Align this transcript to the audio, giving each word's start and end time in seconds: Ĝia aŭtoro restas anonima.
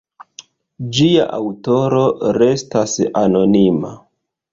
Ĝia 0.99 1.27
aŭtoro 1.39 1.99
restas 2.39 2.95
anonima. 3.21 3.93